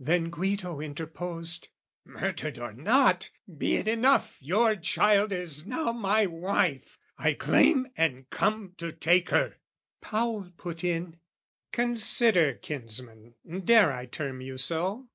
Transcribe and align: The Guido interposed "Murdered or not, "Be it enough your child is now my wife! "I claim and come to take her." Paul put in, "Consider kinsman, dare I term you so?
The 0.00 0.18
Guido 0.18 0.80
interposed 0.80 1.68
"Murdered 2.04 2.58
or 2.58 2.72
not, 2.72 3.30
"Be 3.58 3.76
it 3.76 3.86
enough 3.86 4.36
your 4.40 4.74
child 4.74 5.30
is 5.30 5.66
now 5.68 5.92
my 5.92 6.26
wife! 6.26 6.98
"I 7.16 7.34
claim 7.34 7.86
and 7.96 8.28
come 8.28 8.74
to 8.78 8.90
take 8.90 9.30
her." 9.30 9.54
Paul 10.00 10.50
put 10.56 10.82
in, 10.82 11.20
"Consider 11.70 12.54
kinsman, 12.54 13.36
dare 13.64 13.92
I 13.92 14.06
term 14.06 14.40
you 14.40 14.56
so? 14.56 15.10